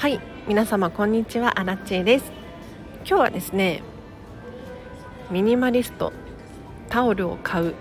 [0.00, 2.32] はい皆様こんにちはアラチェです。
[3.06, 3.82] 今日はですね
[5.30, 6.14] ミニマリスト
[6.88, 7.74] タオルを買う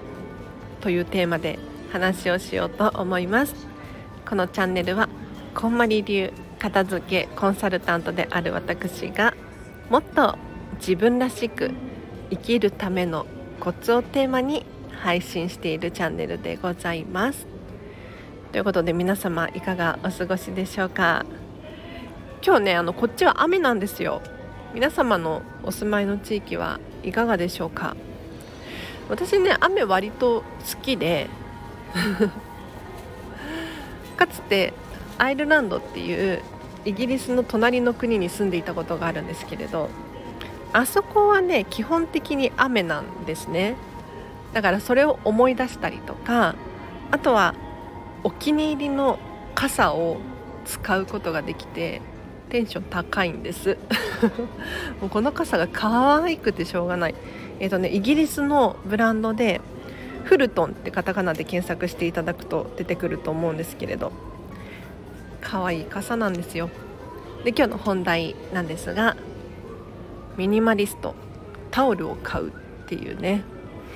[0.82, 1.58] というテーマで
[1.94, 3.56] 話をしようと思います。
[4.28, 5.08] このチャンネルは
[5.56, 9.34] こんまり流片付けコンサルタントである私が
[9.90, 10.38] もっと
[10.78, 11.72] 自分らしく
[12.32, 13.28] 生きるための
[13.62, 17.48] コツをテーマに配信しているチャンネルでございます。
[18.52, 21.26] ということで皆様いかがお過ごしでしょうか？
[22.46, 24.22] 今日ねあのこっちは雨なんですよ。
[24.74, 27.96] 皆様のお住まいの地域はいかがでしょうか？
[29.10, 31.28] 私ね雨割と好きで
[34.16, 34.74] かつて
[35.18, 36.42] アイルランドっていう
[36.86, 39.90] イギリスの隣の国に住んでいたことがあるんですけれど
[40.72, 43.76] あそこはね基本的に雨なんですね。
[44.54, 46.56] だからそれを思い出したりとか
[47.12, 47.54] あとは
[48.24, 49.20] お気に入りの
[49.56, 50.18] 傘を
[50.66, 52.02] 使うことができて
[52.50, 53.78] テンション高いんです。
[55.00, 57.16] もうこの傘が可愛くてしょうがない。
[57.60, 59.62] えっ、ー、とねイギリスのブランドで
[60.24, 64.12] フルトンってカタカナで検索していただくと出てくると思うんですけれど
[65.42, 66.70] 可愛い傘なんですよ。
[67.44, 69.16] で今日の本題なんですが
[70.38, 71.16] ミニマリスト
[71.72, 72.52] タオルを買うっ
[72.88, 73.44] ていうね。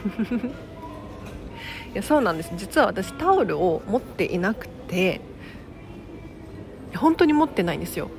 [1.94, 2.52] いやそうなんです。
[2.56, 5.22] 実は私タオルを持っていなくて
[6.96, 8.10] 本当に持ってないんですよ。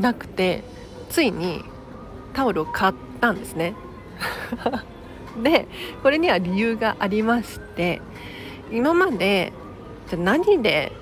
[0.00, 0.62] なくて
[1.08, 1.64] ついに
[2.32, 3.74] タオルを買ったんですね。
[5.42, 5.66] で
[6.02, 8.00] これには理由がありまして
[8.70, 9.52] 今まで
[10.08, 10.92] じゃ何で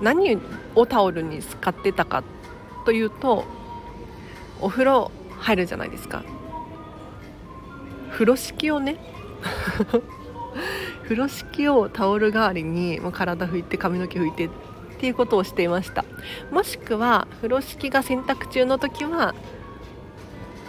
[0.00, 0.38] 何
[0.74, 2.24] をタオルに使ってたか
[2.84, 3.44] というと
[4.60, 6.24] お風呂入るじゃないですか。
[8.10, 8.96] 風呂敷をね。
[11.04, 14.50] 風呂敷をタオル代わりに体拭いて髪の毛拭いてっ
[14.96, 16.04] っていうことをしていました。
[16.50, 19.34] もしくは風呂敷が洗濯中の時は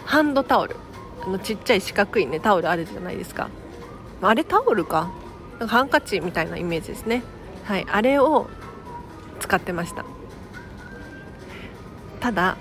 [0.04, 0.76] ハンドタオル。
[1.22, 3.48] あのちっちゃい四角いねタオルあるじゃないですか。
[4.20, 5.10] あれタオルか？
[5.58, 7.22] なんかハンカチみたいなイメージですね。
[7.64, 8.48] はいあれを
[9.40, 10.04] 使ってました。
[12.20, 12.56] ただ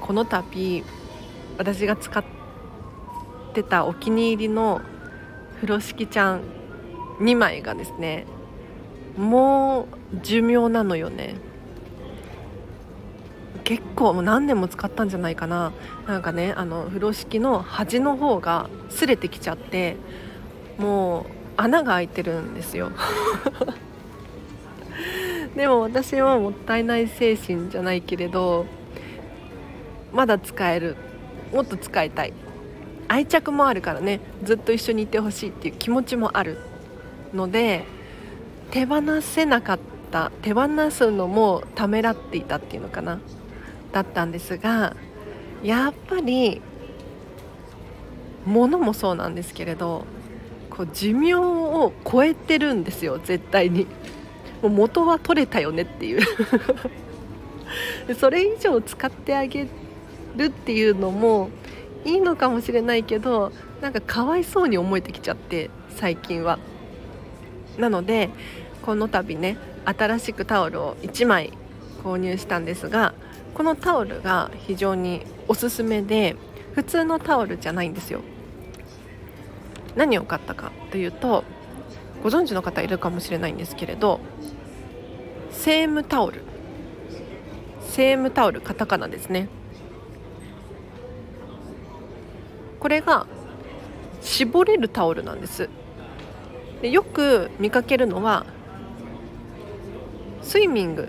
[0.00, 0.84] この度
[1.58, 2.24] 私が使っ
[3.52, 4.80] てたお気に入りの
[5.56, 6.42] 風呂敷ちゃん
[7.20, 8.26] 2枚がですね
[9.16, 11.36] もう寿命なのよね。
[13.64, 15.72] 結構もう何年も使ったんじゃないかな。
[16.06, 19.96] なんかねあの風呂敷の端の方が擦れてきちゃって
[20.78, 21.24] もう
[21.58, 22.90] 穴が開いてるんですよ。
[25.54, 28.64] でも私はもったいない精神じゃないけれど
[30.14, 30.96] まだ使える。
[31.52, 32.32] もっと使いたい。
[33.08, 34.20] 愛着もあるからね。
[34.44, 36.56] ずっと一緒にいてほしいっていう気持ちもある
[37.34, 37.84] ので
[38.70, 43.20] 手放せなかったた手放すのもためらっていたっていうのかな
[43.92, 44.96] だったんですが
[45.62, 46.60] やっぱり
[48.44, 50.04] 物もそうなんですけれど
[50.70, 53.86] こう寿命を超えてるんですよ絶対に
[54.62, 56.20] もう元は取れたよねっていう
[58.18, 59.68] それ以上使ってあげ
[60.36, 61.50] るっていうのも
[62.04, 66.58] いいのかもしれないけどなんかかわいそうに思えてきちゃって最近は
[67.76, 68.30] なので
[68.88, 71.52] この度ね新しくタオルを1枚
[72.02, 73.12] 購入したんですが
[73.52, 76.36] このタオルが非常におすすめで
[76.72, 78.22] 普通のタオルじゃないんですよ。
[79.94, 81.44] 何を買ったかというと
[82.22, 84.20] ご存知の方いるかもしれないんですけれど
[85.50, 86.40] セームタオル。
[87.90, 89.50] セームタオルカタカナですね。
[92.80, 93.26] これが
[94.22, 95.68] 絞れるタオルなんです。
[96.80, 98.46] でよく見かけるのは
[100.42, 101.08] スイミング。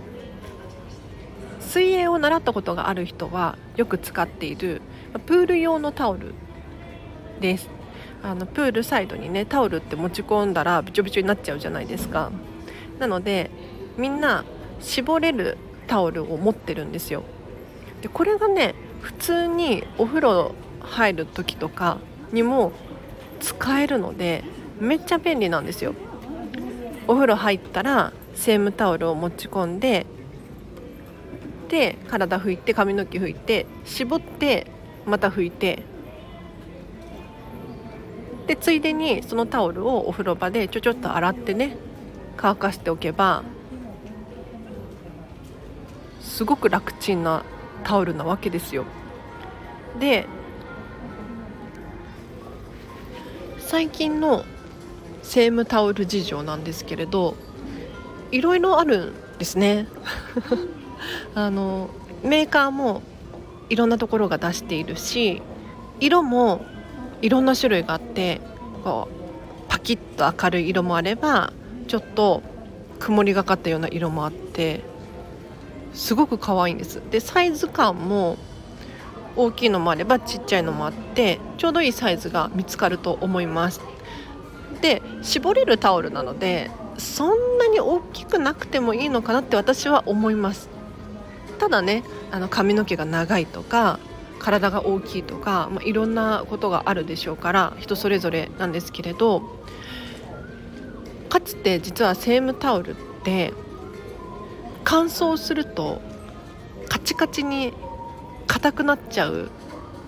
[1.62, 4.82] 水泳を習ったことがある人はよく使っている
[5.28, 6.34] プール用のタオル
[7.40, 7.70] です。
[8.24, 12.32] あのプールサイドにねタオルって持ち込んだらびちょびちょになっちゃうじゃないですか。
[12.98, 13.52] なので
[13.98, 14.44] みんな
[14.82, 15.58] 絞れる
[15.88, 17.24] タオルを持ってるんですよ。
[18.02, 22.00] でこれがね普通にお風呂入る時とか
[22.32, 22.72] にも
[23.40, 24.44] 使えるので
[24.80, 25.94] めっちゃ便利なんですよ。
[27.08, 30.06] お風呂入ったらセームタオルを持ち込んで
[31.68, 34.66] で体拭いて髪の毛拭いて絞って
[35.06, 35.84] また拭いて
[38.48, 41.76] でついでにそのタオルをお風呂場でちょちょっと洗ってね
[42.38, 43.44] 乾かしておけば
[46.22, 47.44] すごく楽ちんな
[47.84, 48.86] タオルなわけですよ。
[50.00, 50.28] で
[53.60, 54.46] 最近の
[55.24, 57.36] セームタオル事情なんですけれど
[58.32, 59.88] いろいろあるんですね。
[61.36, 61.90] あの
[62.24, 63.02] メーカーも
[63.70, 65.42] いろんなところが出しているし
[66.00, 66.66] 色も
[67.22, 68.42] いろんな種類があって
[68.84, 71.54] こうパキッと明るい色もあれば
[71.88, 72.42] ちょっと
[73.00, 74.84] 曇りがかったような色もあって
[75.94, 77.02] すごく可愛いんです。
[77.10, 78.38] でサイズ感も
[79.36, 83.82] 大きいのもあればちっちゃいのもあってちょうどいいサイズが見つかると思います。
[84.82, 90.70] で絞れるタオルなのでそんなに大きくなくてもいいのかなって私は思います。
[91.60, 94.00] ただねあの髪の毛が長いとか
[94.40, 99.44] 体が大きいとか、まあ、いろんなことがあるでしょうから人それぞれなんですけれど
[101.28, 103.54] かつて実はセームタオルって
[104.86, 106.02] 乾燥すると
[106.88, 107.74] カチカチに
[108.48, 109.50] 硬くなっちゃうっ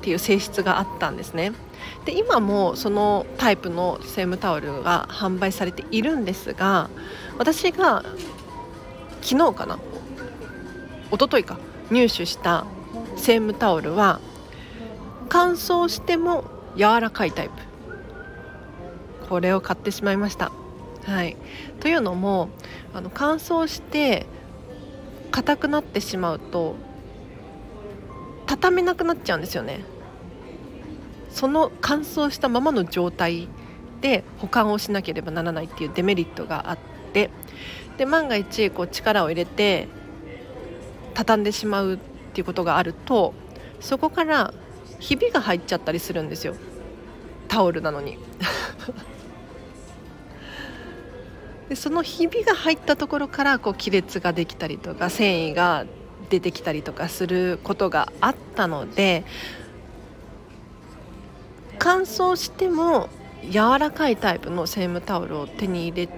[0.02, 1.52] ていう性質があったんですね。
[2.06, 6.90] で今もそのタイプのセームタオルが販売されているんですが
[7.38, 8.04] 私が
[9.22, 9.80] 昨日かな
[11.12, 11.60] 一昨日か
[11.92, 12.66] 入手した
[13.18, 14.20] セームタオルは
[15.30, 16.46] 乾燥しても
[16.76, 17.54] 柔らかいタイプ。
[19.30, 20.52] これを買ってしまいました。
[21.06, 21.38] はい。
[21.80, 22.50] というのも
[22.94, 24.26] あの乾燥して
[25.32, 26.76] 硬くなってしまうと
[28.46, 29.86] 畳めなくなっちゃうんですよね。
[31.32, 33.48] その乾燥したままの状態
[34.02, 36.78] で保管をしなければならないっていうデメリットがあっ
[37.14, 37.30] て
[37.98, 39.88] で万が一こう力を入れて
[41.14, 41.98] 畳んでしまうっ
[42.34, 43.34] ていうことがあると
[43.80, 44.54] そこから
[45.00, 46.56] ひびが入っちゃったりするんですよ。
[47.48, 48.18] タオルなのに。
[51.70, 55.86] でそのひびが入ったところからこう亀裂ができたりとか繊維が
[56.30, 59.24] 出てきたりとかすることがあったので
[61.84, 63.10] 乾燥しても
[63.44, 66.10] 柔らかいタイプのセームタオルを手に入れ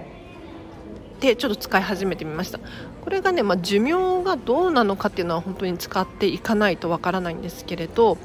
[1.20, 2.60] てちょっと使い始めてみました。
[3.00, 8.18] これがね、まあ、寿命がどうなのかっていうのは本当に使っていかないとわからないんですけれど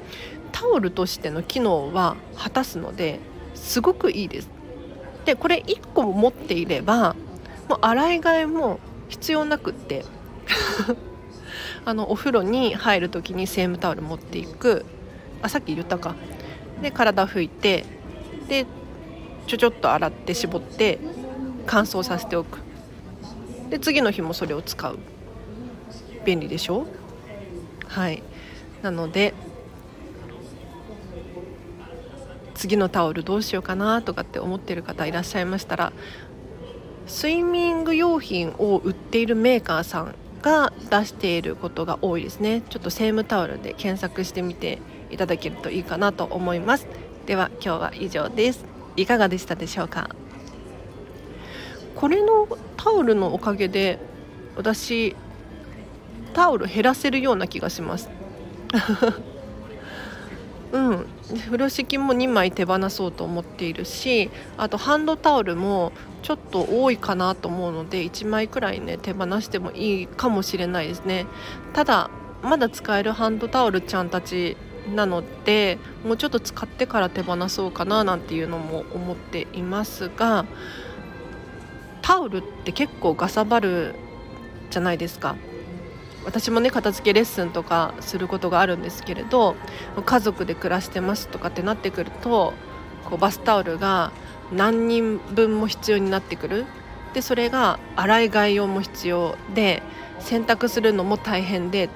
[0.52, 3.22] タオルとしての機能は果たすので
[3.56, 4.50] すごくいいです。
[5.24, 7.16] でこれ1個持っていれば
[7.70, 10.04] もう洗い替えも必要なくって
[11.86, 14.84] あのお風呂に入る時にセームタオル持っていく。
[15.42, 16.16] あさっき言ったか。
[16.82, 17.86] で体拭いて
[18.48, 18.66] で
[19.48, 21.00] ちょちょっと洗って絞って
[21.66, 22.60] 乾燥させておく。
[23.70, 24.98] で次の日もそれを使う。
[26.26, 26.86] 便利でしょ？
[27.88, 28.24] はい。
[28.82, 29.34] なので
[32.56, 35.94] 次のタオルどうしようかなとかって思ってる方いらっしゃいましたら
[37.08, 42.62] スイミング用品を売っているメーカーさんが出していることが多いですね。
[42.70, 44.80] ちょっとセームタオルで検索してみて
[45.10, 46.88] いただけるといいかなと思います。
[47.26, 48.66] では今日は以上です。
[48.96, 50.10] いかがでしたでしょうか？
[51.96, 52.48] これの
[52.78, 54.00] タオルのおかげで
[54.56, 55.16] 私
[56.34, 58.10] タオル減らせるような気がします。
[60.72, 61.06] うん。
[61.46, 65.92] 風呂敷も2枚手放そうと思っているしあとハンドタオルも
[66.24, 71.28] ちょっと多いかなと思うので1枚くらいね手放してもいいかもしれないですね。
[71.74, 72.10] ただ
[72.42, 74.58] まだ使えるハンドタオルちゃんたち
[74.96, 80.46] なのでもうちょっと使ってから手放そうかななんていうのも思っていますが
[82.02, 83.96] タオルって結構ガサバる
[84.72, 85.36] じゃないですか。
[86.26, 89.56] 私もね片付けレッスンとかすることがあるんですけれど
[90.06, 92.54] 家族で暮らしてますとかってなってくると
[93.06, 94.12] こうバスタオルが
[94.52, 96.66] 何人分も必要になってくる。
[97.14, 99.82] でそれが洗い替え用も必要で
[100.20, 101.90] 洗濯するのも大変で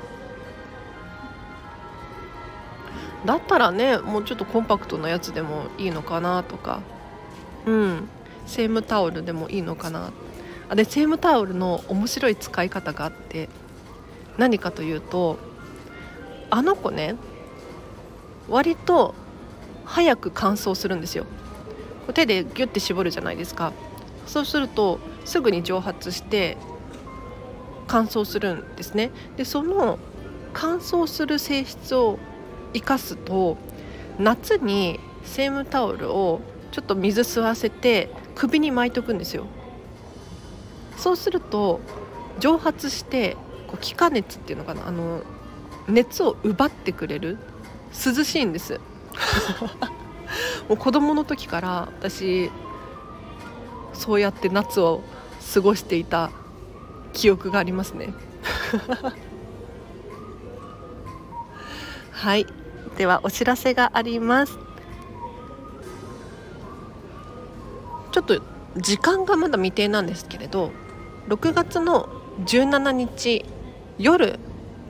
[3.25, 6.81] だったらねもうちょっとコンパクトなやつでもいいのかなとか。
[7.65, 8.09] うん。
[8.45, 10.11] セームタオルでもいいのかな。
[10.69, 13.49] あでセームタオルの面白い使い方があって
[14.37, 15.37] 何かというと
[16.49, 17.15] あの子ね
[18.49, 19.15] 割と
[19.85, 21.25] 早く乾燥するんですよ。
[22.13, 23.71] 手でギュッて絞るじゃないですか。
[24.25, 26.57] そうするとすぐに蒸発して
[27.87, 29.11] 乾燥するんですね。
[29.37, 29.99] でその
[30.53, 32.19] 乾燥する性質を
[32.73, 33.57] 生かすと
[34.19, 39.45] 夏にセームタオルをちょっと水吸わせて首に巻いとくんですよ。
[40.97, 41.79] そうすると
[42.39, 43.35] 蒸発して
[43.67, 45.21] こう気化熱っていうのかなあの
[45.87, 47.37] 熱を奪ってくれる
[47.93, 48.79] 涼しいんです。
[50.67, 52.49] もう子供の時から私
[53.93, 55.03] そうやって夏を
[55.53, 56.31] 過ごしていた
[57.11, 58.13] 記憶がありますね。
[62.11, 62.47] はい
[62.97, 64.57] ではお知らせがあります。
[68.11, 68.41] ちょっと
[68.77, 70.71] 時間がまだ未定なんですけれど
[71.27, 72.09] 6月の
[72.45, 73.45] 17日
[73.97, 74.39] 夜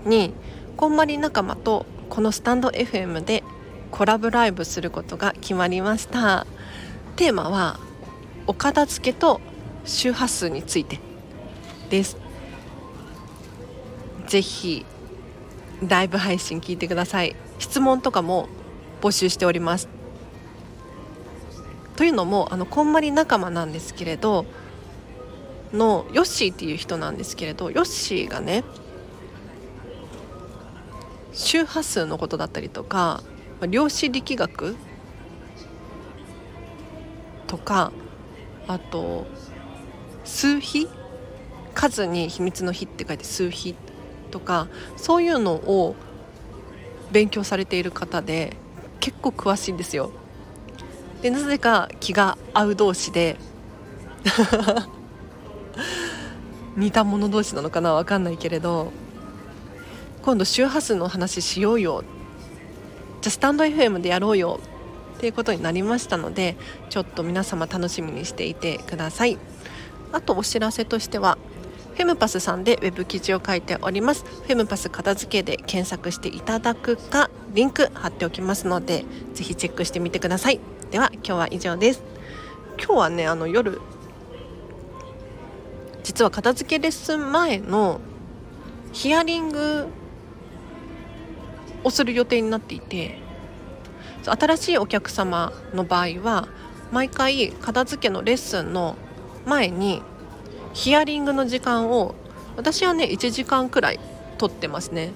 [0.05, 0.33] に
[0.75, 3.43] こんまり仲間とこのスタンド FM で
[3.91, 6.45] コラボライブすることが決まりました。
[7.15, 7.79] テーマは
[8.48, 9.39] お片付けと
[9.86, 11.00] 周波数について
[11.89, 12.17] です。
[14.27, 14.86] ぜひ
[15.88, 17.36] ライブ配信聞いてください。
[17.63, 18.50] 質問とかも
[19.01, 19.88] 募集しております。
[21.96, 24.46] というのもあのこんまり仲間なんですけれど
[25.72, 28.65] のヨッシーっていう人なんですけれどヨッシーがね
[31.32, 33.24] 周波数のことだったりとか
[33.70, 34.75] 量子力学
[37.48, 37.93] とか
[38.67, 39.25] あと
[40.25, 40.89] 数比
[41.75, 43.75] 数に秘密の比って書いて数比
[44.32, 44.67] とか
[44.98, 45.96] そういうのを
[47.13, 48.58] 勉強されている方で
[49.00, 50.12] 結構詳しいんですよ。
[51.22, 53.38] でなぜか気が合う同士で
[56.75, 58.91] 似た者同士なのかな分かんないけれど
[60.24, 62.03] 今度周波数の話しようよ。
[63.22, 64.60] じゃあスタンド FM でやろうよ。
[65.17, 66.58] っていうことになりましたので
[66.89, 69.38] ちょっと皆様楽しみにしていてください。
[70.12, 71.38] あとお知らせとしては
[71.93, 74.25] フェムパスさんでウェブ記事を書いております。
[74.25, 80.59] フェムパス片付けで検索していただくかリンク貼っておきますのでぜひチェックしてみてください。
[80.91, 82.03] では今日は以上です。
[82.77, 83.79] 今日はねあの夜
[86.03, 88.01] 実は片付けレッスン前の
[88.91, 89.88] ヒアリング
[91.83, 93.19] をする予定になっていて
[94.25, 96.47] 新しいお客様の場合は
[96.91, 98.95] 毎回片付けのレッスンの
[99.45, 100.01] 前に
[100.74, 102.15] ヒアリングの時間を
[102.58, 104.00] 私はね1時間くらい
[104.38, 105.12] 取ってますね。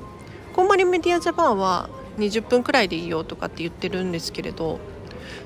[0.55, 4.79] こんまりメディアジャパンは20分くらいでいいよとかって言ってるんですけれど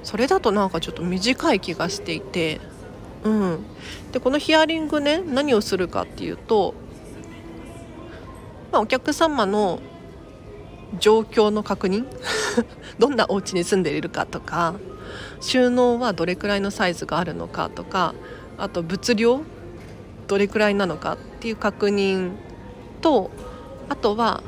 [0.04, 2.62] それだとなんかちょっと短い気がしていて
[3.24, 3.66] うん。
[4.12, 6.74] でこのヒアリングね何をするかっていうと、
[8.72, 9.80] まあ、お客様の
[11.00, 12.06] 状況の確認
[13.00, 14.76] どんなお家に住んでいるかとか
[15.40, 18.14] 収納はどれくらいのサイズがあるのかとか
[18.58, 19.42] あと物量
[20.32, 22.32] どれくらいなのかっていう確認
[23.02, 23.32] と
[23.90, 24.42] あとは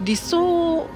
[0.00, 0.88] 理想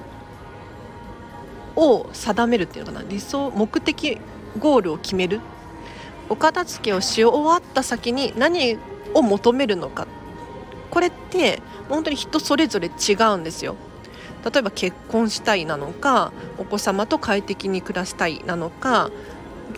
[1.77, 3.05] を定めるっていうのかな。
[3.07, 4.17] 理想目的
[4.59, 5.39] ゴールを決める。
[6.27, 8.77] お片付けをし終わった先に何
[9.13, 10.05] を求めるのか。
[10.91, 13.77] これって本当に人それぞれ違うんですよ。
[14.43, 19.09] 例えば結婚したいなのかお子様と快適に暮らしたいなのか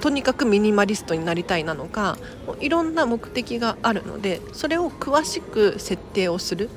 [0.01, 2.17] とにかくミニマリストになりたいなのか
[2.59, 6.69] いろんな目的があるのでそれを詳しく設定をする。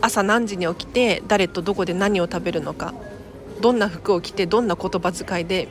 [0.00, 2.92] 朝何時に起きて誰とどこで何を食べるのか
[3.60, 5.68] どんな服を着てどんな言葉遣いで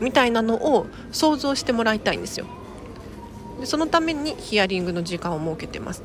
[0.00, 2.46] みたいなのを想像してもらいたいんですよ。
[3.58, 6.02] でそのためにヒアリングの時間を設けてます。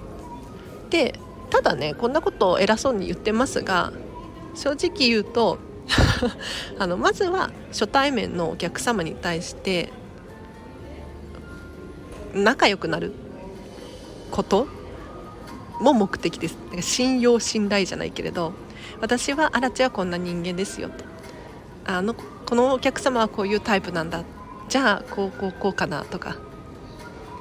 [0.89, 1.19] で
[1.50, 3.91] ただねこんなことを偉そうに言ってますが
[4.53, 5.57] 正直言うと
[6.80, 9.92] あのまずは初対面のお客様に対して
[12.34, 13.13] 仲良くなる
[14.32, 14.68] こと
[15.80, 16.58] も目的です。
[16.82, 18.54] 信用信頼じゃないけれど
[19.01, 21.06] 私はアラチはこんな人間ですよと。
[21.86, 24.24] あのこのお客様はこういうタイプなんだ。
[24.70, 26.38] じゃあこうこうこうかなとか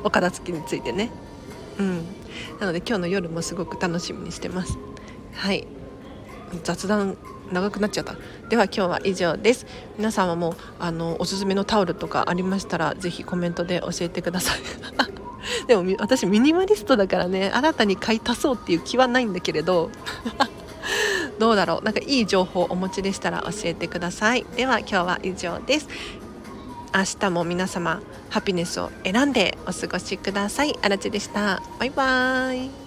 [0.02, 1.10] お片付けについてね。
[1.78, 2.04] うん。
[2.60, 4.78] なので今日の夜もすごく楽しみにしてます。
[5.32, 5.66] はい。
[6.62, 7.16] 雑談
[7.52, 8.16] 長くなっちゃった。
[8.48, 9.66] では今日は以上です。
[9.98, 14.60] 皆様もあのおすすめのタオルとかありましたらぜひコメントで教えてください。
[15.66, 19.90] でも私ミニマリストだからね新たに買い足そうっていう気はないんだけれど。
[21.38, 21.84] どうだろう？
[21.84, 24.46] なんかいい情報をお持ちでしたら教えてください。
[24.56, 25.88] では今日は以上です。
[26.94, 30.78] 明日も皆様ハピネスを選んでお過ごしください。
[30.80, 31.60] あらちでした。
[31.80, 32.83] バイバーイ。